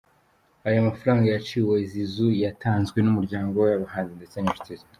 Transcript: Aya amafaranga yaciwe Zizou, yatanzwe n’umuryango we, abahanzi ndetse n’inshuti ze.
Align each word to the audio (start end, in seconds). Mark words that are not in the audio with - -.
Aya 0.65 0.77
amafaranga 0.83 1.25
yaciwe 1.29 1.75
Zizou, 1.91 2.31
yatanzwe 2.45 2.97
n’umuryango 3.01 3.55
we, 3.65 3.69
abahanzi 3.77 4.13
ndetse 4.19 4.37
n’inshuti 4.39 4.73
ze. 4.79 4.85